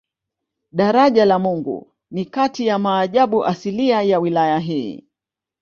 Daraja 0.71 1.25
la 1.25 1.39
Mungu 1.39 1.91
ni 2.11 2.25
kati 2.25 2.67
ya 2.67 2.79
maajabu 2.79 3.45
asilia 3.45 4.01
ya 4.01 4.19
wilaya 4.19 4.59
hii 4.59 5.07